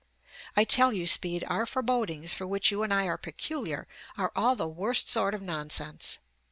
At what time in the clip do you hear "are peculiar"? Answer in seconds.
3.07-3.87